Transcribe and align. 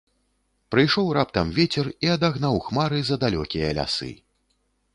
Прыйшоў 0.75 1.11
раптам 1.17 1.51
вецер 1.59 1.91
і 2.07 2.11
адагнаў 2.15 2.57
хмары 2.71 2.99
за 3.11 3.21
далёкія 3.25 3.67
лясы. 3.81 4.11